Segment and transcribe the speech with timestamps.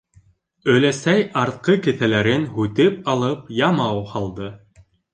[0.71, 4.55] Өләсәй артҡы кеҫәләрен һүтеп алып ямау һалды.